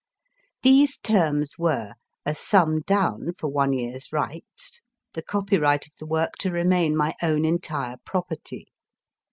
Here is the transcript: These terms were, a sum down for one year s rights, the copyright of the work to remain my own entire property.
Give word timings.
These 0.63 0.97
terms 0.97 1.59
were, 1.59 1.93
a 2.25 2.33
sum 2.33 2.81
down 2.87 3.33
for 3.37 3.49
one 3.51 3.71
year 3.71 3.97
s 3.97 4.11
rights, 4.11 4.81
the 5.13 5.21
copyright 5.21 5.85
of 5.85 5.95
the 5.99 6.07
work 6.07 6.37
to 6.39 6.49
remain 6.49 6.97
my 6.97 7.13
own 7.21 7.45
entire 7.45 7.97
property. 8.03 8.65